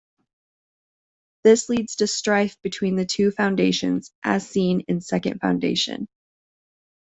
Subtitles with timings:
[1.43, 6.07] This leads to strife between the two Foundations, as seen in Second Foundation.